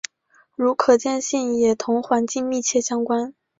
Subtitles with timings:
[0.55, 3.35] 如可见性也同环境密切相关。